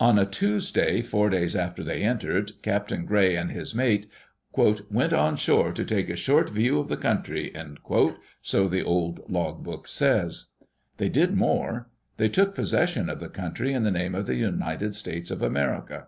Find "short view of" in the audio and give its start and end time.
6.16-6.88